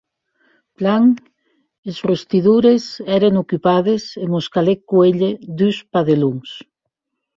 [0.81, 1.03] Plan,
[1.91, 2.87] es rostidoires
[3.19, 6.49] èren ocupades e mos calèc cuélher dus padelons.